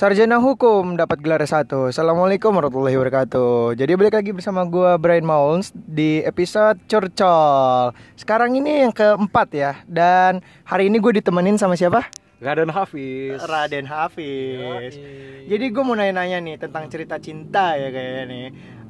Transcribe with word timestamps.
Sarjana 0.00 0.40
Hukum 0.40 0.96
dapat 0.96 1.20
gelar 1.20 1.44
S1 1.44 1.92
Assalamualaikum 1.92 2.56
warahmatullahi 2.56 2.96
wabarakatuh 2.96 3.76
Jadi 3.76 3.92
balik 4.00 4.16
lagi 4.16 4.32
bersama 4.32 4.64
gua 4.64 4.96
Brian 4.96 5.28
Mauls 5.28 5.76
Di 5.76 6.24
episode 6.24 6.80
Curcol 6.88 7.92
Sekarang 8.16 8.56
ini 8.56 8.88
yang 8.88 8.96
keempat 8.96 9.52
ya 9.52 9.76
Dan 9.84 10.40
hari 10.64 10.88
ini 10.88 11.04
gue 11.04 11.20
ditemenin 11.20 11.60
sama 11.60 11.76
siapa? 11.76 12.08
Raden 12.40 12.72
Hafiz. 12.72 13.44
Raden 13.44 13.84
Hafiz 13.84 14.96
Jadi 15.44 15.64
gue 15.68 15.82
mau 15.84 15.92
nanya-nanya 15.92 16.48
nih 16.48 16.56
tentang 16.56 16.88
cerita 16.88 17.20
cinta 17.20 17.76
ya 17.76 17.92
kayaknya 17.92 18.24
nih 18.24 18.46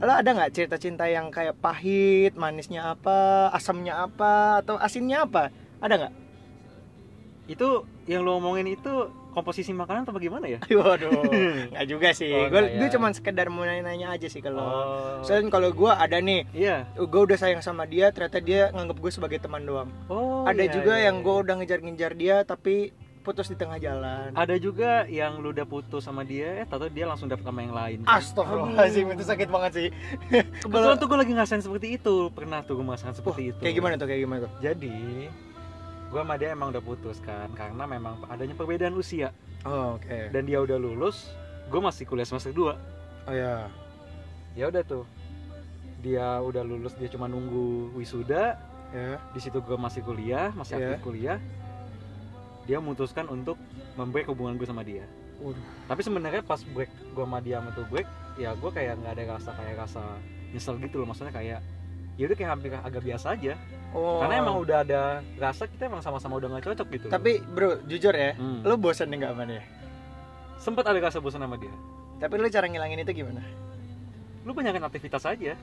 Lo 0.06 0.14
ada 0.14 0.30
nggak 0.30 0.54
cerita 0.54 0.78
cinta 0.78 1.10
yang 1.10 1.34
kayak 1.34 1.58
pahit, 1.58 2.38
manisnya 2.38 2.94
apa, 2.94 3.50
asamnya 3.50 3.98
apa, 3.98 4.62
atau 4.62 4.78
asinnya 4.78 5.26
apa? 5.26 5.50
Ada 5.82 6.06
nggak? 6.06 6.14
Itu 7.50 7.82
yang 8.06 8.22
lo 8.22 8.38
ngomongin 8.38 8.78
itu 8.78 9.10
komposisi 9.30 9.70
makanan 9.72 10.04
atau 10.04 10.14
bagaimana 10.14 10.46
ya? 10.50 10.58
Waduh, 10.80 11.26
nggak 11.72 11.86
juga 11.86 12.08
sih. 12.12 12.30
Oh, 12.34 12.50
gue 12.50 12.62
ya. 12.62 12.78
gue 12.82 12.88
cuman 12.92 13.10
sekedar 13.14 13.46
mau 13.48 13.62
nanya-nanya 13.62 14.14
aja 14.14 14.26
sih 14.26 14.42
kalau. 14.42 14.62
Oh. 14.62 15.22
Soalnya 15.22 15.50
kalau 15.50 15.70
gue 15.70 15.90
ada 15.90 16.18
nih, 16.18 16.46
Iya. 16.52 16.90
gue 16.98 17.22
udah 17.22 17.38
sayang 17.38 17.62
sama 17.62 17.86
dia, 17.86 18.10
ternyata 18.10 18.38
dia 18.42 18.68
nganggap 18.74 18.98
gue 18.98 19.12
sebagai 19.12 19.38
teman 19.38 19.62
doang. 19.64 19.90
Oh. 20.10 20.42
ada 20.44 20.64
iya, 20.64 20.72
juga 20.72 20.94
iya, 20.98 21.12
yang 21.12 21.20
iya. 21.20 21.24
gue 21.24 21.36
udah 21.46 21.54
ngejar-ngejar 21.60 22.12
dia, 22.16 22.36
tapi 22.42 22.90
putus 23.20 23.52
di 23.52 23.56
tengah 23.56 23.76
jalan. 23.76 24.32
Ada 24.32 24.56
juga 24.56 25.04
yang 25.04 25.44
lu 25.44 25.52
udah 25.52 25.68
putus 25.68 26.08
sama 26.08 26.24
dia, 26.24 26.64
eh 26.64 26.66
tahu 26.66 26.88
dia 26.88 27.04
langsung 27.04 27.28
dapet 27.28 27.44
sama 27.44 27.60
yang 27.60 27.76
lain. 27.76 27.98
Astagfirullahaladzim, 28.08 29.12
itu 29.12 29.24
sakit 29.28 29.48
banget 29.52 29.72
sih. 29.76 29.88
Kebetulan 30.64 30.96
tuh 30.96 31.06
gue 31.06 31.18
lagi 31.20 31.32
ngerasain 31.36 31.62
seperti 31.62 32.00
itu. 32.00 32.32
Pernah 32.32 32.64
tuh 32.64 32.80
gue 32.80 32.84
ngerasain 32.88 33.12
Wah, 33.12 33.16
seperti 33.20 33.42
itu. 33.52 33.60
kayak 33.60 33.74
gimana 33.76 33.94
tuh, 34.00 34.06
kayak 34.08 34.20
gimana 34.24 34.38
tuh? 34.48 34.52
Jadi, 34.64 34.96
gue 36.10 36.18
sama 36.18 36.34
dia 36.34 36.50
emang 36.50 36.68
udah 36.68 36.82
putus 36.82 37.18
kan, 37.20 37.46
karena 37.54 37.86
memang 37.86 38.18
adanya 38.26 38.52
perbedaan 38.52 38.92
usia. 38.92 39.30
Oh, 39.62 39.94
oke. 39.94 40.30
Dan 40.30 40.44
dia 40.44 40.58
udah 40.58 40.74
lulus, 40.74 41.30
gue 41.66 41.78
masih 41.78 42.02
kuliah 42.02 42.26
semester 42.26 42.50
2 42.50 42.74
Oh 43.24 43.34
ya. 43.34 43.70
Ya 44.52 44.66
udah 44.66 44.82
tuh, 44.82 45.06
dia 46.00 46.40
udah 46.40 46.60
lulus, 46.60 46.96
dia 46.96 47.06
cuma 47.06 47.24
nunggu 47.24 47.94
wisuda, 47.94 48.58
Ya. 48.90 49.22
di 49.30 49.38
situ 49.38 49.62
gue 49.62 49.78
masih 49.78 50.02
kuliah 50.02 50.50
masih 50.50 50.74
Iya. 50.74 50.98
aktif 50.98 51.06
kuliah 51.06 51.38
dia 52.66 52.82
memutuskan 52.82 53.30
untuk 53.30 53.54
membreak 53.94 54.26
hubungan 54.26 54.58
gue 54.58 54.66
sama 54.66 54.82
dia 54.82 55.06
Waduh. 55.38 55.62
tapi 55.86 56.02
sebenarnya 56.02 56.42
pas 56.42 56.58
break 56.66 56.90
gue 57.14 57.22
sama 57.22 57.38
dia 57.38 57.62
sama 57.62 57.70
tuh 57.70 57.86
break 57.86 58.10
ya 58.34 58.50
gue 58.50 58.66
kayak 58.66 58.98
nggak 58.98 59.14
ada 59.14 59.38
rasa 59.38 59.50
kayak 59.54 59.74
rasa 59.78 60.02
nyesel 60.50 60.74
gitu 60.82 60.98
loh 60.98 61.06
maksudnya 61.06 61.30
kayak 61.30 61.62
ya 62.20 62.28
udah 62.28 62.36
kayak 62.36 62.50
hampir 62.52 62.68
agak 62.76 63.00
biasa 63.00 63.26
aja 63.32 63.56
Oh. 63.90 64.22
karena 64.22 64.38
emang 64.38 64.54
udah 64.56 64.84
ada 64.84 65.00
rasa 65.34 65.64
kita 65.64 65.88
emang 65.88 65.98
sama-sama 65.98 66.36
udah 66.36 66.46
nggak 66.46 66.62
cocok 66.62 66.86
gitu. 66.92 67.06
Tapi 67.08 67.42
bro, 67.42 67.80
jujur 67.82 68.12
ya, 68.12 68.36
Hmm. 68.36 68.62
lu 68.62 68.76
bosan 68.76 69.08
nih 69.08 69.18
nggak 69.18 69.32
sama 69.32 69.44
dia? 69.46 69.62
sempet 70.56 70.84
ada 70.84 71.00
rasa 71.00 71.18
bosan 71.18 71.40
sama 71.40 71.56
dia 71.56 71.72
Tapi 72.18 72.36
lu 72.36 72.46
cara 72.46 72.68
ngilangin 72.68 73.00
itu 73.00 73.12
gimana? 73.16 73.40
lu 74.40 74.52
banyakin 74.52 74.84
aktivitas 74.84 75.24
aja 75.24 75.56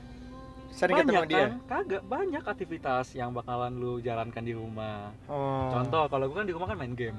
Sering 0.68 1.00
ketemu 1.00 1.14
banyak 1.16 1.26
dia? 1.26 1.38
kan 1.40 1.52
kagak 1.64 2.02
banyak 2.04 2.42
aktivitas 2.44 3.06
yang 3.12 3.30
bakalan 3.30 3.72
lu 3.72 3.98
jalankan 3.98 4.42
di 4.42 4.52
rumah 4.52 5.14
Oh. 5.24 5.70
contoh 5.72 6.04
kalau 6.06 6.26
gue 6.26 6.36
kan 6.36 6.44
di 6.44 6.52
rumah 6.52 6.66
kan 6.66 6.76
main 6.76 6.92
game 6.92 7.16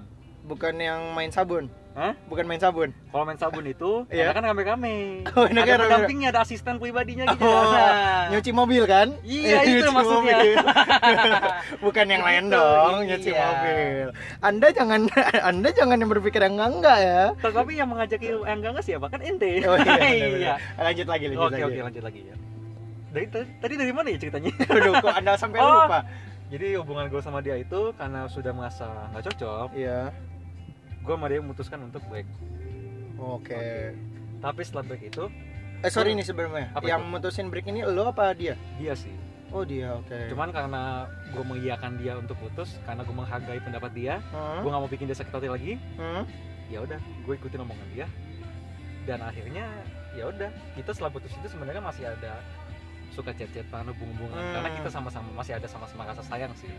Bukan 0.49 0.73
yang 0.75 1.13
main 1.13 1.29
sabun? 1.29 1.69
Hah? 1.93 2.17
Bukan 2.25 2.41
main 2.43 2.57
sabun? 2.57 2.89
Kalau 3.05 3.21
main 3.21 3.37
sabun 3.37 3.61
itu, 3.63 4.01
karena 4.09 4.33
kan 4.33 4.43
rame-rame. 4.43 5.21
Oh, 5.37 5.45
ada 5.45 5.53
rame-rame. 5.53 5.83
pendampingnya, 5.83 6.27
ada 6.31 6.41
asisten 6.41 6.75
pribadinya 6.75 7.29
gitu. 7.29 7.45
Oh, 7.45 7.69
Nah. 7.69 8.33
Nyuci 8.33 8.51
mobil 8.51 8.83
kan? 8.83 9.13
Iya, 9.21 9.61
itu 9.67 9.69
nyuci 9.77 9.89
maksudnya. 9.93 10.37
mobil. 10.37 10.55
Bukan 11.79 12.05
yang 12.07 12.23
lain 12.23 12.43
dong, 12.49 12.93
iya. 12.97 13.07
nyuci 13.07 13.29
mobil. 13.31 14.05
Anda 14.39 14.67
jangan 14.71 14.99
Anda 15.43 15.69
jangan 15.69 15.97
yang 15.97 16.09
berpikir 16.09 16.41
yang 16.41 16.57
enggak 16.57 16.69
enggak 16.73 16.97
ya. 16.99 17.21
Tapi 17.37 17.71
yang 17.75 17.89
mengajak 17.89 18.19
yang 18.19 18.41
enggak 18.47 18.71
enggak 18.73 18.85
siapa? 18.85 19.05
Kan 19.05 19.21
ente. 19.21 19.51
Oh 19.63 19.77
iya. 19.77 20.01
Iya. 20.01 20.53
Lanjut 20.79 21.07
lagi, 21.07 21.25
lanjut 21.27 21.45
Oke, 21.45 21.53
lagi. 21.55 21.63
oke, 21.67 21.79
lanjut 21.83 22.03
lagi 22.03 22.21
ya. 22.25 22.35
Dari 23.09 23.25
tadi 23.27 23.45
tadi 23.59 23.73
dari 23.75 23.91
mana 23.91 24.07
ya 24.07 24.17
ceritanya? 24.17 24.51
Aduh, 24.67 24.93
kok 24.97 25.13
Anda 25.13 25.33
sampai 25.35 25.59
Oh. 25.59 25.85
lupa? 25.85 25.99
Jadi 26.49 26.67
hubungan 26.75 27.05
gue 27.07 27.21
sama 27.21 27.39
dia 27.39 27.53
itu 27.53 27.93
karena 27.93 28.25
sudah 28.25 28.49
merasa 28.49 28.89
nggak 29.11 29.21
cocok, 29.29 29.69
Iya. 29.75 30.09
Gue 30.99 31.13
sama 31.13 31.25
dia 31.25 31.39
memutuskan 31.39 31.79
untuk 31.81 32.03
break. 32.05 32.27
Oke. 33.17 33.93
Tapi 34.39 34.61
setelah 34.61 34.85
break 34.85 35.03
itu, 35.05 35.25
Eh 35.79 35.87
sorry 35.87 36.11
nih 36.11 36.23
sebelumnya. 36.23 36.71
Apa 36.71 36.83
yang 36.85 37.01
itu? 37.01 37.11
mutusin 37.13 37.47
break 37.47 37.67
ini 37.67 37.83
lo 37.83 38.11
apa 38.11 38.31
dia? 38.31 38.59
dia 38.75 38.91
sih. 38.93 39.15
Oh 39.49 39.63
dia, 39.63 39.95
oke. 39.95 40.29
Cuman 40.29 40.51
karena 40.51 41.07
gue 41.31 41.41
mengiyakan 41.41 41.97
dia 41.97 42.13
untuk 42.13 42.37
putus, 42.37 42.77
karena 42.83 43.01
gue 43.01 43.15
menghargai 43.15 43.59
pendapat 43.59 43.91
dia, 43.91 44.15
Hmm? 44.29 44.61
gue 44.61 44.69
nggak 44.69 44.81
mau 44.81 44.91
bikin 44.91 45.07
dia 45.07 45.17
sakit 45.17 45.33
hati 45.33 45.49
lagi, 45.49 45.73
Hmm? 45.95 46.23
ya 46.69 46.83
udah 46.83 46.99
gue 46.99 47.33
ikutin 47.33 47.63
omongan 47.63 47.89
dia 47.89 48.05
dan 49.01 49.25
akhirnya 49.25 49.65
ya 50.13 50.29
udah 50.29 50.53
kita 50.77 50.93
setelah 50.93 51.09
putus 51.09 51.33
itu 51.33 51.49
sebenarnya 51.49 51.81
masih 51.81 52.05
ada 52.05 52.45
suka 53.19 53.35
chat-chatan 53.35 53.83
hubung-hubungan 53.91 54.31
Hmm. 54.31 54.53
karena 54.55 54.69
kita 54.71 54.89
sama-sama 54.89 55.27
masih 55.35 55.53
ada 55.53 55.67
sama-sama 55.67 56.07
rasa 56.07 56.23
sayang 56.23 56.55
sih 56.55 56.71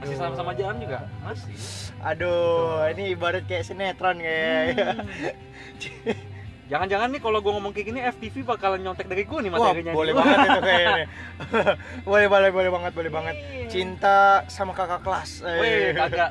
masih 0.00 0.16
sama-sama 0.16 0.56
jalan 0.56 0.80
juga 0.80 1.04
masih 1.20 1.52
Aduh, 2.00 2.88
ini 2.88 3.12
ibarat 3.12 3.44
kayak 3.44 3.62
sinetron 3.62 4.16
kayak. 4.16 4.96
Hmm. 4.96 6.16
jangan-jangan 6.64 7.12
nih 7.12 7.20
kalau 7.20 7.38
gue 7.38 7.52
ngomong 7.52 7.70
kayak 7.70 7.86
gini 7.86 8.00
FTV 8.00 8.48
bakalan 8.48 8.80
nyontek 8.80 9.04
dari 9.04 9.22
gue 9.22 9.38
nih 9.38 9.52
Wah, 9.52 9.60
materinya 9.60 9.92
boleh 9.92 10.08
nih. 10.08 10.16
banget 10.16 10.38
itu 10.40 10.60
kayaknya. 10.62 11.06
boleh, 12.08 12.26
boleh, 12.26 12.50
boleh 12.50 12.70
banget, 12.72 12.92
boleh 12.96 13.10
banget. 13.12 13.36
Iya. 13.36 13.68
Cinta 13.68 14.18
sama 14.48 14.72
kakak 14.72 15.04
kelas. 15.04 15.44
Eh. 15.44 15.60
Weh, 15.60 15.92
kagak 15.92 16.30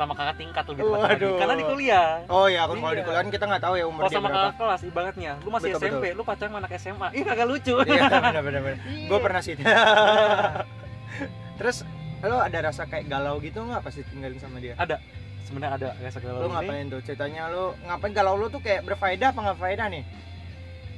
sama 0.00 0.14
kakak 0.14 0.36
tingkat 0.36 0.64
lebih 0.66 0.82
tepat 0.82 0.98
lagi 0.98 1.12
Waduh. 1.20 1.36
karena 1.36 1.54
di 1.54 1.64
kuliah 1.66 2.08
Oh 2.26 2.46
iya, 2.46 2.62
kalau 2.62 2.74
di 2.74 2.80
Iya. 2.94 3.04
kuliah 3.04 3.18
kan 3.18 3.28
kita 3.28 3.44
nggak 3.46 3.62
tahu 3.62 3.74
ya 3.74 3.84
umur 3.84 4.00
kalau 4.00 4.08
dia 4.08 4.16
sama 4.16 4.26
berapa. 4.26 4.40
kakak 4.40 4.56
kelas 4.58 4.80
ibaratnya 4.82 5.32
lu 5.36 5.48
masih 5.50 5.68
Betul, 5.68 5.80
SMP 5.82 6.04
lu 6.10 6.22
pacaran 6.22 6.52
anak 6.54 6.70
SMA 6.74 7.08
ih 7.12 7.22
kagak 7.28 7.46
lucu 7.46 7.74
Iya, 7.82 8.02
benar 8.08 8.42
benar 8.42 8.60
benar. 8.62 8.78
Iya. 8.88 9.06
Gue 9.06 9.18
pernah 9.18 9.40
sih. 9.40 9.54
Terus 11.58 11.76
lo 12.20 12.36
ada 12.38 12.58
rasa 12.62 12.84
kayak 12.84 13.04
galau 13.06 13.36
gitu 13.38 13.58
nggak 13.58 13.80
pas 13.80 13.92
ditinggalin 13.92 14.36
sama 14.36 14.56
dia? 14.58 14.76
ada 14.76 14.96
sebenarnya 15.42 15.72
ada 15.74 15.88
rasa 15.98 16.18
galau 16.18 16.38
Lo 16.38 16.46
ini 16.46 16.54
ngapain 16.54 16.84
tuh? 16.86 17.00
Ceritanya 17.02 17.42
lo 17.48 17.64
ngapain 17.82 18.12
galau 18.12 18.34
lo 18.34 18.46
tuh 18.46 18.60
kayak 18.60 18.80
berfaedah 18.82 19.28
apa 19.30 19.40
nggak 19.42 19.58
faedah 19.58 19.86
nih? 19.88 20.04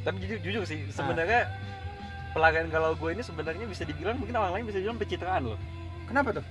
tapi 0.01 0.19
jujur, 0.19 0.39
jujur 0.41 0.63
Ah. 0.63 0.67
sih 0.67 0.83
sebenarnya 0.89 1.47
pelarian 2.33 2.67
galau 2.67 2.91
gue 2.93 3.11
ini 3.13 3.23
sebenarnya 3.23 3.65
bisa 3.65 3.83
dibilang 3.83 4.19
mungkin 4.19 4.35
orang 4.35 4.51
lain 4.53 4.65
bisa 4.65 4.77
dibilang 4.77 4.97
pencitraan 4.97 5.43
loh 5.45 5.59
Kenapa 6.05 6.35
tuh? 6.35 6.45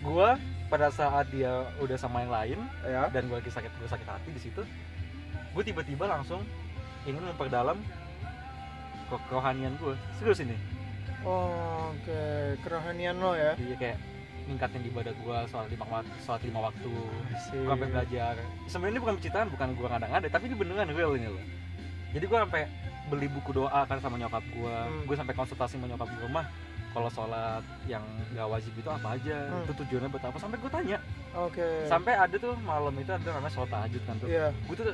gue 0.00 0.28
pada 0.72 0.88
saat 0.88 1.28
dia 1.28 1.52
udah 1.76 1.94
sama 1.94 2.24
yang 2.24 2.32
lain 2.32 2.58
Ya. 2.82 3.12
dan 3.12 3.28
gue 3.28 3.36
lagi 3.36 3.52
sakit 3.52 3.68
gue 3.70 3.84
sakit 3.86 4.08
hati 4.08 4.30
di 4.30 4.40
situ 4.40 4.62
gue 5.52 5.62
tiba-tiba 5.62 6.08
langsung 6.08 6.40
ingin 7.04 7.20
memperdalam 7.22 7.76
ke 9.06 9.16
kerohanian 9.28 9.76
gue 9.76 9.92
serius 10.16 10.40
ini? 10.40 10.56
Oh, 11.22 11.92
Oke, 11.92 12.22
kerohanian 12.64 13.14
lo 13.14 13.36
ya. 13.36 13.52
jadi 13.54 13.74
kayak 13.76 13.98
ningkatin 14.42 14.82
ibadah 14.82 15.12
gue 15.12 15.36
soal 15.46 15.68
lima 15.68 15.84
waktu 15.84 16.10
soal 16.18 16.40
lima 16.40 16.60
waktu 16.64 16.88
gue 16.88 17.62
sampai 17.62 17.86
belajar. 17.86 18.34
Sebenarnya 18.66 18.92
ini 18.92 19.00
bukan 19.00 19.14
pencitraan 19.20 19.48
bukan 19.52 19.68
gue 19.76 19.86
ngada-ngada 19.86 20.26
tapi 20.26 20.44
ini 20.48 20.56
beneran 20.56 20.88
real 20.90 21.12
ini 21.14 21.28
loh. 21.28 21.44
Jadi 22.10 22.24
gue 22.24 22.38
sampai 22.40 22.62
beli 23.06 23.28
buku 23.28 23.50
doa 23.52 23.84
kan 23.84 24.00
sama 24.00 24.16
nyokap 24.16 24.42
gue 24.48 24.72
Hmm. 24.72 25.04
gue 25.04 25.14
sampai 25.14 25.34
konsultasi 25.36 25.76
sama 25.76 25.86
nyokap 25.86 26.08
gue 26.08 26.26
mah 26.26 26.46
kalau 26.92 27.08
sholat 27.08 27.60
yang 27.84 28.04
nggak 28.30 28.46
wajib 28.46 28.72
itu 28.72 28.86
apa 28.86 29.08
aja 29.12 29.36
Hmm. 29.44 29.64
itu 29.64 29.72
tujuannya 29.74 30.08
buat 30.08 30.24
apa 30.24 30.36
sampai 30.36 30.56
gue 30.56 30.70
tanya 30.70 30.98
Oke. 31.34 31.68
sampai 31.84 32.12
ada 32.14 32.36
tuh 32.36 32.52
malam 32.60 32.94
itu 32.94 33.08
ada 33.08 33.24
namanya 33.26 33.50
sholat 33.50 33.70
tahajud 33.70 34.02
kan 34.02 34.14
tuh 34.16 34.28
Iya, 34.28 34.46
gue 34.52 34.74
tuh 34.74 34.86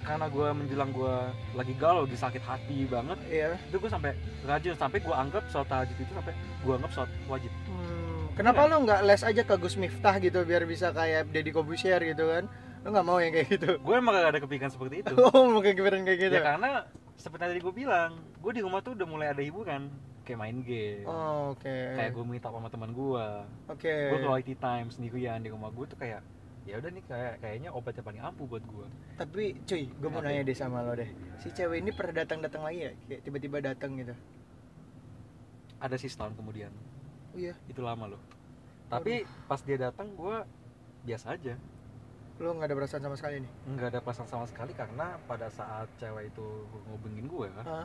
karena 0.00 0.26
gue 0.28 0.48
menjelang 0.54 0.90
gue 0.90 1.14
lagi 1.52 1.74
galau 1.74 2.02
lagi 2.02 2.14
sakit 2.14 2.38
hati 2.40 2.86
banget 2.86 3.18
iya. 3.26 3.58
itu 3.64 3.74
gue 3.74 3.88
sampai 3.88 4.14
rajin 4.42 4.72
sampai 4.72 4.98
gue 5.00 5.10
anggap 5.12 5.42
sholat 5.48 5.66
tahajud 5.66 5.96
itu 5.96 6.12
sampai 6.12 6.32
gue 6.62 6.72
anggap 6.72 6.92
sholat 6.92 7.10
wajib 7.26 7.50
Hmm, 7.66 8.30
kenapa 8.34 8.60
lo 8.64 8.76
nggak 8.78 9.00
les 9.02 9.22
aja 9.22 9.42
ke 9.42 9.54
Gus 9.56 9.74
Miftah 9.74 10.14
gitu 10.18 10.40
biar 10.42 10.62
bisa 10.62 10.90
kayak 10.90 11.28
Deddy 11.28 11.50
Kobusier 11.50 11.98
gitu 12.00 12.28
kan? 12.28 12.46
Lo 12.80 12.92
nggak 12.92 13.02
mau 13.02 13.18
yang 13.18 13.32
kayak 13.32 13.48
gitu? 13.50 13.70
gue 13.76 13.94
emang 13.94 14.14
gak 14.14 14.30
ada 14.30 14.38
kepikiran 14.38 14.70
seperti 14.70 15.02
itu 15.02 15.12
Oh, 15.26 15.48
mau 15.48 15.58
gimana 15.58 15.98
kayak 15.98 16.20
gitu? 16.20 16.34
ya 16.34 16.42
karena 16.46 16.86
seperti 17.16 17.42
tadi 17.48 17.58
gue 17.58 17.74
bilang 17.74 18.10
gue 18.36 18.52
di 18.52 18.60
rumah 18.60 18.78
tuh 18.78 18.92
udah 18.92 19.06
mulai 19.06 19.26
ada 19.28 19.40
hiburan 19.40 19.90
kayak 20.26 20.36
main 20.36 20.58
game 20.60 21.06
Oh, 21.06 21.54
Oke. 21.54 21.70
kayak 21.94 22.10
gue 22.10 22.24
meet 22.24 22.42
up 22.42 22.50
sama 22.50 22.66
teman 22.66 22.90
gue 22.90 23.26
Oke. 23.68 23.94
gue 24.10 24.18
quality 24.20 24.54
time 24.54 24.90
sendirian 24.90 25.38
di 25.38 25.48
rumah 25.48 25.70
gue 25.70 25.86
tuh 25.86 25.94
kayak 25.94 26.20
ya 26.66 26.76
udah 26.76 26.90
nih 26.90 27.04
kayak 27.04 27.34
kayaknya 27.38 27.70
obat 27.70 27.94
yang 27.94 28.02
paling 28.04 28.18
ampuh 28.20 28.44
buat 28.44 28.60
gue 28.60 28.86
Tapi 29.14 29.42
cuy, 29.62 29.86
gue 29.86 30.08
mau 30.08 30.18
Apa? 30.18 30.26
nanya 30.26 30.42
deh 30.42 30.52
sama 30.52 30.82
lo 30.82 30.92
deh. 30.92 31.06
Si 31.38 31.48
cewek 31.48 31.78
ini 31.78 31.88
pernah 31.88 32.18
datang-datang 32.18 32.60
lagi 32.60 32.78
ya? 32.80 32.92
Kayak 33.06 33.20
tiba-tiba 33.22 33.56
datang 33.64 33.94
gitu. 33.96 34.14
ada 35.78 35.94
sih 35.94 36.08
setahun 36.08 36.34
kemudian 36.34 36.72
Oh 37.30 37.38
iya. 37.38 37.54
itu 37.66 37.78
lama 37.78 38.08
loh 38.08 38.22
tapi 38.86 39.22
pas 39.44 39.60
dia 39.60 39.78
datang 39.80 40.10
gue 40.10 40.36
biasa 41.04 41.32
aja 41.32 41.54
Lo 42.36 42.52
nggak 42.52 42.66
ada 42.66 42.76
perasaan 42.76 43.02
sama 43.02 43.14
sekali 43.14 43.40
nih? 43.40 43.52
nggak 43.70 43.88
ada 43.88 44.00
perasaan 44.00 44.26
sama 44.26 44.44
sekali 44.44 44.72
karena 44.72 45.16
pada 45.22 45.48
saat 45.48 45.88
cewek 45.96 46.28
itu 46.28 46.46
ngubungin 46.86 47.24
gue 47.26 47.48
Hah? 47.58 47.84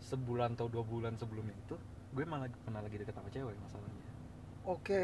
Sebulan 0.00 0.54
atau 0.54 0.66
dua 0.66 0.82
bulan 0.82 1.14
sebelumnya 1.14 1.54
itu 1.56 1.76
gue 2.10 2.24
malah 2.24 2.46
pernah 2.62 2.80
lagi 2.80 2.96
deket 2.96 3.14
sama 3.14 3.30
cewek 3.30 3.54
masalahnya 3.58 4.02
Oke, 4.64 4.96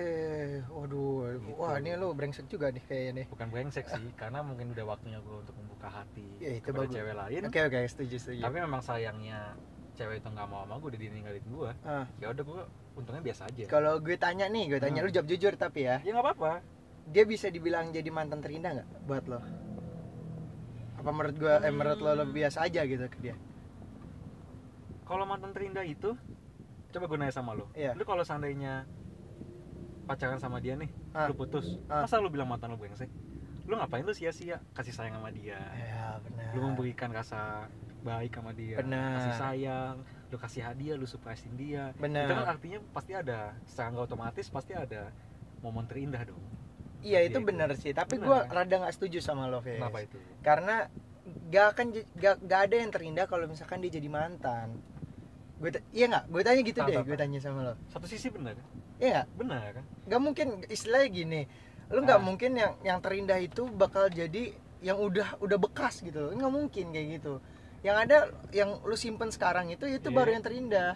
waduh, 0.73 1.37
Gitu. 1.37 1.53
wah 1.53 1.77
ini 1.77 1.93
lo 1.93 2.17
brengsek 2.17 2.49
juga 2.49 2.73
nih 2.73 2.81
kayaknya 2.81 3.13
nih. 3.13 3.27
bukan 3.29 3.49
brengsek 3.53 3.85
sih 3.87 4.09
karena 4.17 4.41
mungkin 4.41 4.73
udah 4.73 4.89
waktunya 4.89 5.21
gue 5.21 5.37
untuk 5.37 5.53
membuka 5.53 5.93
hati 5.93 6.41
Ya, 6.41 6.57
itu 6.57 6.65
kepada 6.65 6.89
bagus. 6.89 6.97
cewek 6.97 7.13
lain 7.13 7.43
Oke 7.45 7.61
oke, 7.61 7.79
setuju 7.85 8.17
setuju. 8.17 8.41
tapi 8.41 8.57
memang 8.57 8.81
sayangnya 8.81 9.53
cewek 9.93 10.25
itu 10.25 10.29
nggak 10.33 10.49
mau 10.49 10.65
sama 10.65 10.81
gue 10.81 10.89
udah 10.89 11.01
ninggalin 11.05 11.45
gue 11.45 11.71
Ah, 11.85 12.09
ya 12.17 12.33
udah 12.33 12.41
gue 12.41 12.61
untungnya 12.97 13.21
biasa 13.23 13.43
aja 13.53 13.65
kalau 13.69 14.01
gue 14.01 14.17
tanya 14.17 14.49
nih, 14.49 14.65
gue 14.67 14.81
tanya 14.81 15.01
Hmm. 15.01 15.07
lu 15.07 15.13
jawab 15.13 15.29
jujur 15.29 15.53
tapi 15.55 15.85
ya, 15.85 16.01
ya 16.01 16.11
nggak 16.11 16.25
apa-apa 16.25 16.53
dia 17.05 17.25
bisa 17.29 17.53
dibilang 17.53 17.93
jadi 17.93 18.09
mantan 18.09 18.41
terindah 18.41 18.81
nggak 18.81 18.89
buat 19.05 19.25
lo? 19.29 19.45
Apa 20.97 21.11
menurut 21.11 21.37
gue, 21.37 21.55
eh 21.59 21.69
menurut 21.69 21.99
lo, 21.99 22.11
lo 22.15 22.25
Hmm. 22.25 22.33
biasa 22.33 22.65
aja 22.65 22.81
gitu 22.85 23.05
ke 23.09 23.19
dia? 23.21 23.37
Kalau 25.11 25.27
mantan 25.27 25.51
terindah 25.51 25.83
itu 25.83 26.15
coba 26.89 27.05
gue 27.05 27.19
nanya 27.19 27.35
sama 27.35 27.51
lo 27.53 27.67
Iya. 27.73 27.93
lu 27.93 28.03
kalau 28.05 28.23
seandainya 28.23 28.87
pacaran 30.07 30.39
sama 30.39 30.59
dia 30.59 30.75
nih 30.75 30.91
Ah. 31.11 31.27
lu 31.27 31.35
putus 31.35 31.79
Ah. 31.87 32.03
masa 32.03 32.19
lu 32.19 32.29
bilang 32.29 32.47
mantan 32.47 32.71
lu 32.71 32.79
brengsek 32.79 33.11
lu 33.67 33.75
ngapain 33.75 34.03
lu 34.03 34.11
sia-sia 34.11 34.59
kasih 34.73 34.91
sayang 34.91 35.15
sama 35.17 35.31
dia 35.31 35.59
Ya 35.77 36.19
benar. 36.21 36.51
lu 36.53 36.61
memberikan 36.65 37.11
rasa 37.11 37.67
baik 38.01 38.33
sama 38.33 38.51
dia 38.53 38.79
Benar. 38.79 39.15
kasih 39.17 39.35
sayang 39.37 39.95
lu 40.27 40.37
kasih 40.37 40.63
hadiah 40.65 40.95
lu 40.95 41.05
surprisein 41.05 41.55
dia 41.55 41.91
Benar. 41.97 42.27
itu 42.27 42.33
kan 42.33 42.47
artinya 42.49 42.79
pasti 42.91 43.13
ada 43.13 43.55
secara 43.65 43.91
nggak 43.93 44.07
otomatis 44.07 44.47
pasti 44.47 44.73
ada 44.73 45.11
momen 45.61 45.87
terindah 45.87 46.23
dong 46.25 46.43
Iya 47.01 47.25
itu 47.25 47.33
Gitu. 47.35 47.49
benar 47.49 47.73
sih, 47.75 47.97
tapi 47.97 48.21
gue 48.21 48.39
rada 48.45 48.77
nggak 48.77 48.93
setuju 48.93 49.25
sama 49.25 49.49
lo, 49.49 49.65
Fes. 49.65 49.81
kenapa 49.81 50.05
itu 50.05 50.21
Karena 50.45 50.85
gak 51.49 51.67
akan 51.73 51.87
gak, 52.13 52.37
gak 52.45 52.61
ada 52.61 52.77
yang 52.77 52.93
terindah 52.93 53.25
kalau 53.25 53.49
misalkan 53.49 53.81
dia 53.81 53.89
jadi 53.91 54.05
mantan. 54.07 54.77
Gue 55.61 55.71
iya 55.93 56.09
nggak? 56.09 56.25
Gue 56.27 56.41
tanya 56.41 56.61
gitu 56.63 56.79
Tahu, 56.79 56.89
deh, 56.89 57.03
gue 57.05 57.17
tanya 57.17 57.39
sama 57.39 57.61
lo. 57.63 57.75
satu 57.87 58.09
sisi 58.09 58.33
benar 58.33 58.57
Iya 58.97 59.09
nggak? 59.15 59.27
benar 59.37 59.65
kan 59.73 59.85
Gak 60.07 60.21
mungkin 60.21 60.47
istilahnya 60.67 61.09
gini. 61.09 61.41
Lu 61.89 62.01
nggak 62.01 62.17
Ah. 62.17 62.25
mungkin 62.25 62.51
yang 62.55 62.73
yang 62.81 62.99
terindah 62.99 63.39
itu 63.39 63.69
bakal 63.69 64.09
jadi 64.09 64.53
yang 64.81 64.97
udah 64.97 65.37
udah 65.39 65.59
bekas 65.59 66.01
gitu. 66.01 66.33
Nggak 66.33 66.49
mungkin 66.49 66.85
kayak 66.91 67.21
gitu. 67.21 67.45
Yang 67.81 67.97
ada 67.99 68.17
yang 68.51 68.71
lu 68.81 68.93
simpen 68.95 69.29
sekarang 69.29 69.69
itu 69.69 69.85
itu 69.85 70.09
Iya. 70.09 70.17
baru 70.17 70.31
yang 70.33 70.43
terindah. 70.43 70.93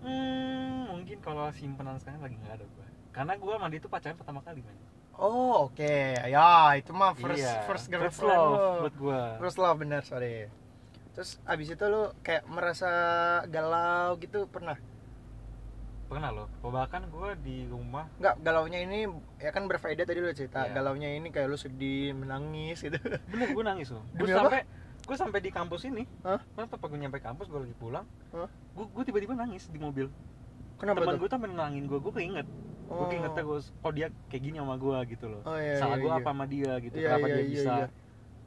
hmm, 0.00 0.88
mungkin 0.90 1.18
kalau 1.20 1.52
simpenan 1.52 1.96
sekarang 1.96 2.20
lagi 2.20 2.32
nggak 2.34 2.54
ada 2.54 2.64
gua 2.66 2.86
karena 3.10 3.32
gua 3.36 3.54
mandi 3.58 3.76
itu 3.76 3.84
pacaran 3.84 4.16
pertama 4.16 4.40
kali 4.40 4.60
man 4.60 4.72
Oh 5.12 5.68
oke, 5.68 5.92
ya 6.16 6.72
itu 6.74 6.88
mah 6.90 7.12
first 7.12 7.44
Iya, 7.44 7.68
first 7.68 7.92
first 7.92 7.92
girlfriend 7.92 8.24
love 8.24 8.48
lo. 8.48 8.68
buat 8.80 8.94
gua 8.96 9.20
First 9.36 9.58
love 9.58 9.76
bener 9.76 10.00
sorry. 10.02 10.48
Terus 11.12 11.42
abis 11.44 11.74
itu 11.74 11.84
lu 11.86 12.10
kayak 12.22 12.46
merasa 12.46 12.90
galau 13.48 14.16
gitu 14.18 14.46
pernah? 14.46 14.78
pernah 16.10 16.34
loh 16.34 16.50
bahkan 16.66 17.06
gua 17.06 17.38
di 17.38 17.70
rumah 17.70 18.10
Enggak, 18.18 18.42
galaunya 18.42 18.82
ini 18.82 19.06
ya 19.38 19.54
kan 19.54 19.70
berfaedah 19.70 20.02
tadi 20.02 20.18
lu 20.18 20.34
cerita. 20.34 20.66
Iya. 20.66 20.74
Galaunya 20.74 21.06
ini 21.14 21.30
kayak 21.30 21.46
lu 21.46 21.54
sedih, 21.54 22.18
menangis 22.18 22.82
gitu. 22.82 22.98
bener 23.30 23.54
gue 23.54 23.62
nangis 23.62 23.94
loh 23.94 24.02
gue 24.18 24.26
sampai 24.26 24.66
gue 25.06 25.16
sampai 25.16 25.38
di 25.38 25.50
kampus 25.54 25.86
ini 25.86 26.02
Hah? 26.26 26.42
Kan 26.58 26.66
pas 26.66 26.82
gue 26.90 26.98
nyampe 26.98 27.22
kampus 27.22 27.46
gue 27.46 27.62
lagi 27.62 27.74
pulang 27.78 28.02
Hah? 28.34 28.50
gue 28.50 28.84
gue 28.90 29.04
tiba-tiba 29.06 29.38
nangis 29.38 29.70
di 29.70 29.78
mobil 29.78 30.10
Kenapa 30.82 31.06
teman 31.06 31.14
gue 31.14 31.28
tuh 31.30 31.38
menangin 31.38 31.84
gue 31.86 31.98
gue 32.02 32.12
keinget 32.12 32.46
gue 32.90 32.98
Oh. 32.98 33.06
keinget 33.06 33.30
terus 33.38 33.70
oh 33.86 33.94
dia 33.94 34.10
kayak 34.26 34.42
gini 34.50 34.58
sama 34.58 34.74
gue 34.74 34.98
gitu 35.14 35.30
loh 35.30 35.46
Oh 35.46 35.54
iya. 35.54 35.78
salah 35.78 35.94
iya, 35.94 36.02
gue 36.02 36.10
iya. 36.10 36.18
apa 36.18 36.30
sama 36.34 36.44
dia 36.50 36.72
gitu 36.82 36.94
Iya, 36.98 37.06
kenapa 37.06 37.26
iya, 37.30 37.34
dia 37.38 37.38
iya, 37.38 37.50
bisa 37.54 37.72
iya. 37.78 37.86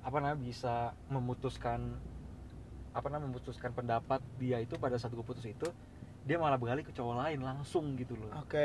apa 0.03 0.15
namanya 0.19 0.39
bisa 0.43 0.73
memutuskan 1.07 1.79
apa 2.93 3.07
namanya 3.09 3.29
memutuskan 3.29 3.73
pendapat 3.73 4.21
dia 4.37 4.61
itu 4.61 4.77
pada 4.77 4.95
saat 4.95 5.11
gue 5.11 5.25
putus 5.25 5.43
itu 5.43 5.65
dia 6.23 6.39
malah 6.39 6.55
beralih 6.55 6.87
ke 6.87 6.95
cowok 6.95 7.19
lain 7.19 7.43
langsung 7.43 7.99
gitu 7.99 8.15
loh 8.15 8.31
Oke, 8.39 8.63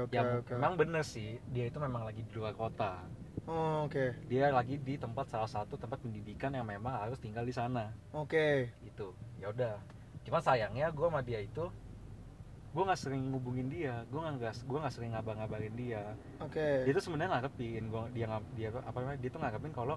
oke, 0.00 0.14
ya 0.14 0.40
oke. 0.40 0.56
memang 0.56 0.74
bener 0.74 1.04
sih 1.04 1.36
dia 1.52 1.68
itu 1.68 1.76
memang 1.76 2.06
lagi 2.06 2.22
di 2.22 2.32
luar 2.32 2.54
kota 2.54 3.02
Oh, 3.44 3.84
oke. 3.84 4.24
dia 4.24 4.48
lagi 4.48 4.80
di 4.80 4.96
tempat 4.96 5.28
salah 5.28 5.50
satu 5.50 5.76
tempat 5.76 6.00
pendidikan 6.00 6.48
yang 6.50 6.64
memang 6.64 6.96
harus 6.96 7.20
tinggal 7.20 7.44
di 7.44 7.52
sana 7.52 7.92
Oke. 8.16 8.72
gitu 8.80 9.12
ya 9.36 9.52
udah 9.52 9.76
cuman 10.24 10.40
sayangnya 10.40 10.88
gue 10.88 11.04
sama 11.04 11.20
dia 11.20 11.44
itu 11.44 11.68
gue 12.72 12.82
nggak 12.82 12.96
sering 12.98 13.22
ngubungin 13.30 13.68
dia 13.68 14.00
gue 14.08 14.18
nggak 14.18 14.64
gue 14.64 14.78
nggak 14.80 14.94
sering 14.94 15.12
ngabang-ngabarin 15.12 15.74
dia 15.76 16.16
Oke. 16.40 16.88
dia 16.88 16.92
tuh 16.96 17.04
sebenarnya 17.04 17.36
ngarepin 17.36 17.84
gue 17.86 18.02
dia 18.16 18.26
dia 18.56 18.68
apa 18.72 18.96
namanya 18.98 19.18
dia 19.20 19.30
tuh 19.30 19.40
ngarepin 19.44 19.72
kalau 19.76 19.96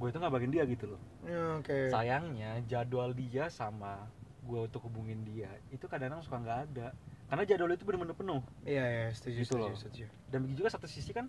gue 0.00 0.08
itu 0.08 0.16
ngabarin 0.16 0.48
dia 0.48 0.64
gitu 0.64 0.88
loh 0.88 1.00
Ya, 1.22 1.60
Oke. 1.60 1.92
sayangnya 1.92 2.64
jadwal 2.64 3.12
dia 3.12 3.52
sama 3.52 4.08
gue 4.40 4.60
untuk 4.64 4.88
hubungin 4.88 5.20
dia 5.22 5.52
itu 5.68 5.84
kadang-kadang 5.84 6.24
suka 6.24 6.40
nggak 6.40 6.58
ada 6.66 6.88
karena 7.28 7.44
jadwal 7.44 7.70
itu 7.70 7.84
benar-benar 7.84 8.16
penuh 8.16 8.40
Iya, 8.64 8.84
iya, 8.88 9.06
setuju, 9.12 9.36
Gitu 9.38 9.54
setuju, 9.54 9.60
loh. 9.62 9.76
setuju. 9.76 10.04
dan 10.26 10.38
begitu 10.42 10.64
juga 10.64 10.70
satu 10.72 10.88
sisi 10.88 11.12
kan 11.12 11.28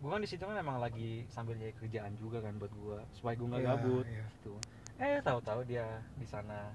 gue 0.00 0.10
kan 0.10 0.18
di 0.18 0.26
situ 0.26 0.42
kan 0.42 0.56
emang 0.56 0.80
lagi 0.80 1.28
sambil 1.28 1.54
nyari 1.54 1.76
kerjaan 1.76 2.16
juga 2.16 2.40
kan 2.40 2.56
buat 2.56 2.72
gue 2.72 2.98
supaya 3.12 3.36
gue 3.36 3.46
nggak 3.46 3.62
Iya, 3.62 3.70
gabut 3.76 4.06
iya. 4.08 4.24
gitu 4.32 4.54
eh 4.96 5.20
tahu-tahu 5.20 5.60
dia 5.62 5.86
di 6.16 6.24
sana 6.24 6.72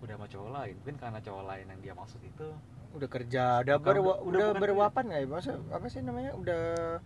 udah 0.00 0.14
sama 0.16 0.26
cowok 0.26 0.50
lain 0.50 0.74
mungkin 0.78 0.96
karena 0.96 1.18
cowok 1.18 1.44
lain 1.44 1.66
yang 1.66 1.80
dia 1.82 1.94
maksud 1.94 2.22
itu 2.22 2.48
Udah 2.92 3.08
kerja, 3.08 3.64
udah 3.64 3.76
Bukan, 3.80 3.88
berwa, 3.88 4.14
udah- 4.20 4.52
udah, 4.52 4.60
berwapan 4.60 5.02
nggak 5.08 5.20
ya? 5.24 5.26
Masa 5.26 5.50
apa 5.72 5.86
sih 5.88 6.04
namanya? 6.04 6.36
Udah 6.36 7.00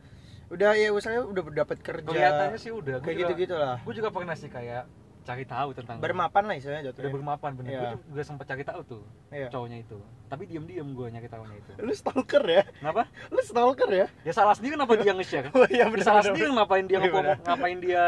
udah 0.48 0.70
ya 0.72 0.88
usahanya 0.90 1.22
udah 1.24 1.42
dapat 1.56 1.78
kerja. 1.80 2.06
kelihatannya 2.06 2.54
sih 2.56 2.70
udah 2.70 2.96
kayak 3.00 3.16
gitu-gitu 3.20 3.54
lah. 3.54 3.76
gue 3.78 3.94
juga 3.94 4.08
pernah 4.08 4.32
sih 4.32 4.46
kayak 4.46 4.86
cari 5.22 5.42
tahu 5.42 5.74
tentang 5.74 5.98
Bermapan 5.98 6.42
lah 6.44 6.54
istilahnya 6.54 6.82
udah 6.84 6.92
jatuhnya. 6.94 7.10
bermapan 7.12 7.50
bener 7.52 7.70
Iya. 7.72 7.80
gue 7.82 7.90
juga 8.08 8.22
sempat 8.22 8.46
cari 8.46 8.62
tahu 8.62 8.80
tuh 8.86 9.02
Iya. 9.28 9.50
cowoknya 9.50 9.78
itu 9.80 9.98
tapi 10.24 10.42
diem-diem 10.44 10.86
gue 10.88 11.06
nyari 11.08 11.26
tahunya 11.26 11.56
itu 11.56 11.70
Lu 11.76 11.90
stalker 11.92 12.44
ya? 12.44 12.62
kenapa 12.72 13.10
Lu 13.28 13.40
stalker 13.40 13.90
ya? 13.90 14.06
ya 14.22 14.30
salah 14.30 14.54
sendiri 14.54 14.78
kenapa 14.78 14.94
dia 14.94 15.10
nge-share 15.12 15.50
Oh 15.58 15.66
iya 15.66 15.90
Ya 15.90 15.98
salah 16.00 16.22
sendiri 16.22 16.46
ngapain 16.48 16.84
dia 16.84 16.96
Iya, 16.96 17.10
ngomong 17.10 17.24
ngapain 17.42 17.78
dia 17.80 18.04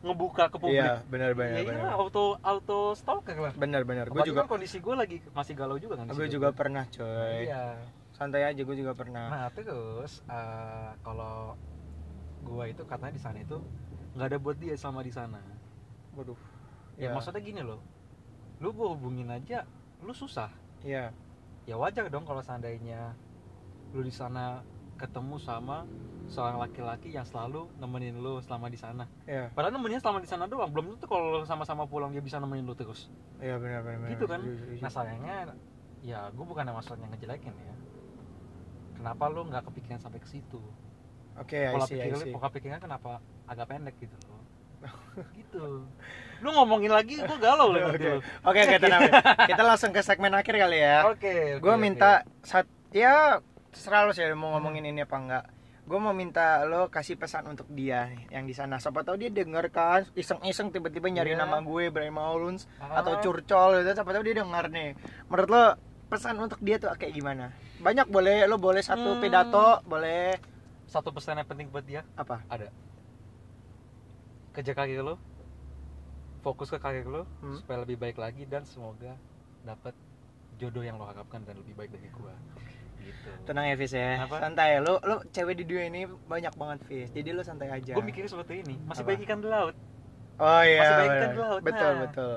ngebuka 0.00 0.44
ke 0.48 0.56
publik 0.56 0.74
Iya, 0.74 1.06
benar 1.06 1.30
benar 1.32 1.54
ya 1.54 1.62
benar. 1.62 1.80
iya 1.82 1.90
auto 1.92 2.24
auto 2.42 2.80
stalker 2.94 3.36
lah 3.36 3.52
Benar 3.54 3.86
benar. 3.86 4.10
Gue 4.10 4.26
juga 4.26 4.42
kan 4.42 4.50
kondisi 4.50 4.76
gue 4.76 4.94
lagi 4.96 5.22
masih 5.30 5.54
galau 5.54 5.78
juga 5.78 5.94
kan 5.94 6.10
gue 6.10 6.26
juga 6.26 6.50
pernah 6.50 6.82
coy. 6.88 7.46
iya 7.46 7.78
Santai 8.20 8.44
aja 8.44 8.60
gue 8.60 8.76
juga 8.76 8.92
pernah. 8.92 9.32
nah 9.32 9.48
terus 9.48 10.20
eh, 10.28 10.90
kalau 11.00 11.56
gue 12.44 12.64
itu 12.68 12.84
katanya 12.84 13.16
di 13.16 13.22
sana 13.22 13.38
itu 13.40 13.56
nggak 14.12 14.28
ada 14.28 14.36
buat 14.36 14.60
dia 14.60 14.76
selama 14.76 15.00
di 15.00 15.08
sana 15.08 15.40
Waduh. 16.12 16.36
ya 17.00 17.16
maksudnya 17.16 17.40
gini 17.40 17.64
loh 17.64 17.80
lu 18.60 18.76
gue 18.76 18.88
hubungin 18.92 19.24
aja 19.32 19.64
lu 20.00 20.12
susah 20.12 20.52
Iya. 20.80 21.16
ya 21.64 21.80
wajar 21.80 22.12
dong 22.12 22.24
kalau 22.24 22.40
seandainya 22.40 23.16
lu 23.92 24.04
di 24.04 24.12
sana 24.12 24.60
ketemu 24.96 25.36
sama 25.36 25.88
seorang 26.28 26.60
laki-laki 26.60 27.08
yang 27.10 27.24
selalu 27.24 27.72
nemenin 27.76 28.20
lu 28.20 28.36
selama 28.40 28.68
di 28.68 28.76
sana 28.76 29.08
Iya. 29.24 29.48
padahal 29.50 29.72
nemeninnya 29.72 30.00
selama 30.00 30.20
di 30.20 30.28
sana 30.28 30.44
doang 30.44 30.68
belum 30.68 30.92
tentu 30.92 31.08
kalau 31.08 31.40
sama-sama 31.44 31.88
pulang 31.88 32.12
dia 32.12 32.20
bisa 32.20 32.36
nemenin 32.36 32.68
lu 32.68 32.76
terus 32.76 33.08
Iya 33.40 33.56
benar 33.56 33.80
benar. 33.80 33.96
benar. 33.98 34.10
gitu 34.12 34.24
kan 34.26 34.40
nah 34.76 34.90
sayangnya 34.90 35.56
ya 36.00 36.28
gue 36.28 36.44
bukan 36.44 36.68
maksudnya 36.68 37.08
ngejelekin 37.08 37.52
ya 37.54 37.74
kenapa 39.00 39.24
lu 39.26 39.48
nggak 39.48 39.64
kepikiran 39.64 39.98
sampai 39.98 40.20
ke 40.20 40.28
situ 40.28 40.60
Oke, 41.34 41.56
I 41.58 41.72
pola 41.72 41.86
pikir 41.86 42.12
pola 42.30 42.48
pikirnya 42.48 42.78
kenapa 42.78 43.16
agak 43.44 43.66
pendek 43.66 43.96
gitu 43.96 44.12
loh 44.26 44.44
gitu 45.34 45.88
lu 46.38 46.48
ngomongin 46.50 46.88
lagi 46.90 47.16
gue 47.16 47.38
galau 47.38 47.68
loh 47.70 47.88
Oke. 47.92 48.20
Oke, 48.44 48.76
tenang. 48.76 49.08
Kita 49.50 49.62
langsung 49.62 49.90
ke 49.90 50.00
segmen 50.00 50.32
akhir 50.32 50.52
kali 50.52 50.78
ya. 50.78 51.04
oke 51.06 51.16
oke, 51.16 51.34
gue 51.58 51.68
oke. 51.70 51.80
minta 51.80 52.24
sat 52.40 52.64
ya 52.90 53.40
terserah 53.68 54.04
lo 54.04 54.12
sih 54.12 54.24
mau 54.32 54.52
ngomongin 54.52 54.84
ini 54.84 55.00
apa 55.00 55.16
enggak 55.16 55.44
gue 55.82 55.98
mau 55.98 56.10
minta 56.12 56.62
lo 56.64 56.86
kasih 56.86 57.14
pesan 57.14 57.46
untuk 57.46 57.66
dia 57.68 58.10
yang 58.28 58.42
di 58.42 58.52
sana 58.52 58.78
siapa 58.78 59.00
tahu 59.00 59.16
dia 59.16 59.26
denger 59.28 59.70
kan 59.70 60.06
iseng-iseng 60.12 60.70
tiba-tiba 60.70 61.06
nyari 61.08 61.34
Iya. 61.34 61.40
nama 61.40 61.58
gue 61.60 61.88
Brian 61.88 62.12
Mauluns 62.12 62.66
Ah. 62.76 62.98
atau 62.98 63.18
curcol 63.18 63.80
gitu 63.80 63.90
siapa 63.92 64.06
tahu 64.08 64.22
dia 64.22 64.38
denger 64.38 64.64
nih 64.68 64.90
menurut 65.26 65.48
lo 65.48 65.64
pesan 66.10 66.34
untuk 66.36 66.58
dia 66.58 66.76
tuh 66.76 66.90
kayak 66.92 67.14
gimana? 67.14 67.54
Banyak 67.78 68.06
boleh 68.06 68.44
lo 68.44 68.58
boleh 68.58 68.82
satu 68.82 69.14
Hmm. 69.14 69.22
pidato 69.22 69.80
boleh. 69.84 70.34
Satu 70.84 71.08
pesan 71.08 71.38
yang 71.38 71.46
penting 71.46 71.70
buat 71.70 71.82
dia? 71.82 72.02
Apa? 72.12 72.42
Ada. 72.46 72.68
Kerja 74.50 74.74
karir 74.74 75.00
lo 75.00 75.14
fokus 76.40 76.66
ke 76.66 76.76
karir 76.76 77.06
lo 77.06 77.28
Hmm. 77.38 77.54
supaya 77.54 77.78
lebih 77.80 77.96
baik 77.96 78.16
lagi 78.16 78.42
dan 78.44 78.64
semoga 78.64 79.14
dapat 79.62 79.94
jodoh 80.56 80.82
yang 80.82 80.96
lo 80.96 81.04
harapkan 81.04 81.40
dan 81.40 81.54
lebih 81.54 81.72
baik 81.74 81.90
dari 81.90 82.10
gua. 82.10 82.34
Gitu. 82.98 83.30
Tenang 83.44 83.64
ya 83.64 83.76
Fis 83.76 83.94
ya. 83.94 84.20
Apa? 84.20 84.36
santai. 84.40 84.76
Lo 84.78 84.98
lo 85.00 85.24
cewek 85.26 85.54
di 85.54 85.64
dunia 85.64 85.86
ini 85.86 86.02
banyak 86.04 86.52
banget 86.52 86.78
Fis. 86.84 87.08
Jadi 87.10 87.30
lo 87.30 87.40
santai 87.40 87.70
aja. 87.70 87.92
Gue 87.92 88.02
mikirnya 88.02 88.28
seperti 88.28 88.60
ini. 88.60 88.76
Masih 88.82 89.00
Apa? 89.00 89.08
baik 89.08 89.20
ikan 89.24 89.38
di 89.38 89.48
laut. 89.48 89.76
Oh 90.36 90.62
iya 90.62 90.80
Masih 90.80 90.94
baik 90.96 91.10
ikan 91.14 91.30
di 91.30 91.38
laut. 91.38 91.60
betul 91.62 91.80
Nah. 91.86 92.00
betul 92.02 92.34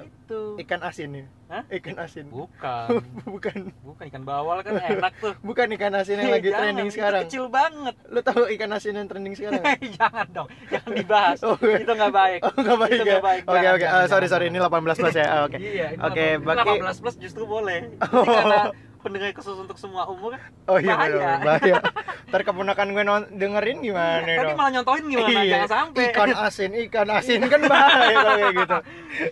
gitu 0.00 0.40
ikan 0.58 0.80
asin 0.80 1.10
ya 1.14 1.24
Hah? 1.48 1.64
ikan 1.72 1.96
asin. 1.98 2.28
Bukan. 2.28 2.88
Bukan. 3.32 3.72
Bukan 3.80 4.04
ikan 4.06 4.20
bawal 4.22 4.60
kan 4.60 4.76
enak 4.92 5.16
tuh. 5.16 5.32
Bukan 5.40 5.72
ikan 5.72 5.96
asin 5.96 6.18
yang 6.18 6.28
lagi 6.36 6.44
Jangan, 6.46 6.60
trending 6.62 6.86
itu 6.86 6.94
sekarang. 6.94 7.22
kecil 7.24 7.44
banget. 7.48 7.94
Lo 8.06 8.20
tahu 8.20 8.42
ikan 8.50 8.70
asin 8.70 8.94
yang 8.94 9.08
trending 9.08 9.32
sekarang? 9.32 9.64
Jangan 9.90 10.26
dong 10.28 10.48
jangan 10.66 10.92
dibahas. 10.92 11.38
Oh, 11.40 11.56
iya. 11.58 11.80
itu 11.80 11.88
nggak 11.90 12.12
baik. 12.12 12.40
Oh 12.42 12.52
nggak 12.54 12.78
baik 12.78 12.92
Itu 12.94 13.04
ya? 13.06 13.18
baik. 13.18 13.42
oke 13.42 13.54
Jangan, 13.54 13.72
oke. 13.72 13.80
jangan, 13.82 13.96
Ah, 13.96 14.06
sorry 14.06 14.26
sorry. 14.26 14.46
Ini 14.46 14.58
18 14.60 15.00
plus 15.00 15.16
ya? 15.16 15.26
Oke. 15.42 15.56
Iya 15.56 15.86
ini 15.90 16.02
Oke, 16.02 16.24
18 16.36 16.44
bagi- 16.44 16.80
18 16.84 17.00
plus 17.00 17.16
justru 17.16 17.42
boleh. 17.44 17.78
Oh. 18.04 18.22
Karena 18.22 18.62
pendengar 19.08 19.32
khusus 19.32 19.56
untuk 19.56 19.74
semua 19.74 20.04
umur. 20.04 20.36
Oh 20.64 20.76
iya 20.76 20.92
Bahaya. 20.92 21.08
bener, 21.08 21.38
bahaya. 21.42 21.76
Ntar 22.28 22.40
keponakan 22.44 22.88
gue 22.92 23.02
non- 23.02 23.30
dengerin 23.32 23.80
gimana 23.80 24.20
Tadi 24.22 24.44
dong? 24.44 24.54
malah 24.54 24.70
nyontohin 24.70 25.04
gimana? 25.08 25.40
Iya, 25.40 25.50
Jangan 25.56 25.70
sampai. 25.72 26.04
Ikan 26.06 26.30
asin, 26.36 26.70
ikan 26.86 27.08
asin 27.10 27.40
kan 27.42 27.60
bahaya 27.64 28.18
kayak 28.20 28.52
gitu. 28.54 28.78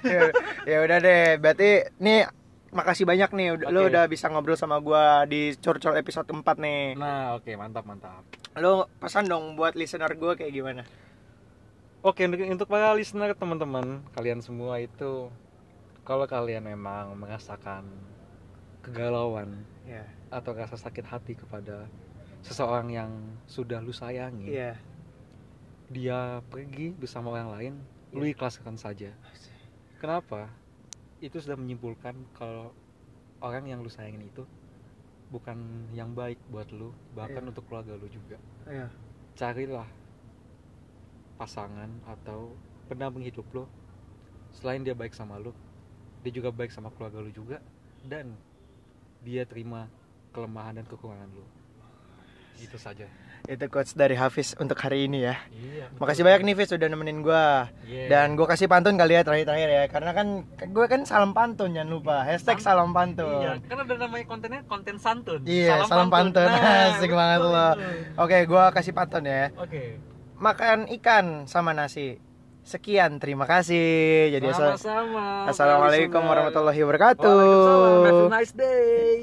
Ya, 0.02 0.22
ya 0.64 0.76
udah 0.80 0.98
deh, 0.98 1.24
berarti 1.36 1.70
nih 1.98 2.24
makasih 2.72 3.04
banyak 3.04 3.30
nih 3.30 3.46
lu 3.62 3.80
Oke. 3.84 3.88
udah 3.88 4.04
bisa 4.04 4.26
ngobrol 4.26 4.52
sama 4.52 4.76
gua 4.78 5.22
di 5.24 5.52
curcol 5.54 5.94
episode 5.94 6.26
4 6.26 6.40
nih. 6.56 6.96
Nah, 6.96 7.36
oke, 7.36 7.52
mantap, 7.54 7.84
mantap. 7.84 8.24
Lu 8.56 8.88
pesan 8.96 9.28
dong 9.28 9.54
buat 9.54 9.72
listener 9.72 10.10
gua 10.12 10.32
kayak 10.32 10.50
gimana? 10.50 10.82
Oke, 12.00 12.24
untuk, 12.24 12.38
untuk 12.40 12.66
para 12.66 12.92
listener 12.92 13.32
teman-teman, 13.32 14.00
kalian 14.12 14.38
semua 14.38 14.78
itu 14.78 15.28
kalau 16.02 16.22
kalian 16.24 16.62
memang 16.62 17.12
merasakan 17.14 17.82
kegalauan 18.86 19.66
Ya. 19.82 20.06
atau 20.30 20.54
rasa 20.54 20.78
sakit 20.78 21.02
hati 21.02 21.34
kepada 21.34 21.90
seseorang 22.46 22.86
yang 22.94 23.10
sudah 23.50 23.82
lu 23.82 23.90
sayangi, 23.90 24.54
Iya. 24.54 24.78
dia 25.90 26.38
pergi 26.46 26.94
bersama 26.94 27.34
orang 27.34 27.50
lain, 27.50 27.74
lu 28.14 28.22
Iya. 28.22 28.38
ikhlaskan 28.38 28.78
saja. 28.78 29.10
Kenapa? 29.98 30.46
Itu 31.18 31.42
sudah 31.42 31.58
menyimpulkan 31.58 32.14
kalau 32.30 32.70
orang 33.42 33.66
yang 33.66 33.82
lu 33.82 33.90
sayangin 33.90 34.22
itu 34.22 34.46
bukan 35.26 35.58
yang 35.90 36.14
baik 36.14 36.38
buat 36.46 36.70
lu, 36.70 36.94
bahkan 37.18 37.42
Iya. 37.42 37.50
untuk 37.50 37.66
keluarga 37.66 37.98
lu 37.98 38.06
juga. 38.06 38.38
Iya. 38.70 38.86
Carilah 39.34 39.88
pasangan 41.36 41.90
atau 42.06 42.54
pendamping 42.86 43.26
hidup 43.26 43.44
lo. 43.52 43.64
Selain 44.54 44.80
dia 44.80 44.94
baik 44.94 45.12
sama 45.12 45.36
lu, 45.36 45.50
dia 46.22 46.32
juga 46.32 46.48
baik 46.54 46.70
sama 46.72 46.88
keluarga 46.94 47.20
lu 47.20 47.28
juga 47.28 47.58
dan 48.06 48.32
dia 49.22 49.42
terima 49.48 49.88
kelemahan 50.34 50.80
dan 50.80 50.84
kekurangan 50.84 51.28
lu. 51.32 51.44
Itu 52.56 52.80
saja. 52.80 53.04
Itu 53.46 53.62
quotes 53.70 53.94
dari 53.94 54.18
Hafiz 54.18 54.58
untuk 54.58 54.74
hari 54.80 55.06
ini 55.06 55.22
ya. 55.22 55.38
Iya. 55.54 55.86
Makasih 56.02 56.26
banyak 56.26 56.42
nih 56.50 56.54
Fiz 56.58 56.74
udah 56.74 56.88
nemenin 56.90 57.22
gua. 57.22 57.70
Iya. 57.86 58.10
Dan 58.10 58.34
gua 58.34 58.50
kasih 58.50 58.66
pantun 58.66 58.98
kali 58.98 59.14
ya 59.14 59.22
terakhir-terakhir 59.22 59.70
ya 59.70 59.84
Karena 59.86 60.10
kan 60.16 60.26
gue 60.66 60.86
kan 60.90 61.00
salam 61.06 61.30
pantun 61.30 61.70
jangan 61.70 61.90
lupa 61.94 62.26
Hashtag 62.26 62.58
salam 62.58 62.90
pantun 62.90 63.44
Iya, 63.46 63.62
kan 63.70 63.76
ada 63.86 63.94
namanya 64.02 64.24
kontennya 64.26 64.60
konten 64.66 64.98
santun. 64.98 65.40
Iya, 65.46 65.86
salam 65.86 66.10
pantun. 66.10 66.48
Asik 66.90 67.12
banget 67.14 67.40
lo. 67.46 67.68
Oke 68.18 68.36
gua 68.50 68.74
kasih 68.74 68.90
pantun 68.90 69.30
ya 69.30 69.54
Oke. 69.54 70.00
Makan 70.42 70.90
ikan 71.00 71.46
sama 71.46 71.70
nasi 71.70 72.18
Sekian 72.66 73.22
terima 73.22 73.46
kasih 73.46 73.78
Jadi 74.34 74.50
asal- 74.50 74.74
Sama-sama. 74.74 75.46
Assalamualaikum 75.46 76.18
warahmatullahi 76.18 76.80
wabarakatuh 76.82 77.22
Waalaikumsalam. 77.22 77.94
Have 78.02 78.26
a 78.26 78.34
nice 78.34 78.50
day. 78.50 79.22